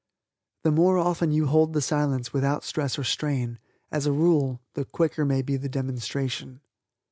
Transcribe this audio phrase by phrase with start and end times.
[0.63, 3.59] The more often you hold the Silence without stress or strain,
[3.91, 6.61] as a rule, the quicker may be the demonstration.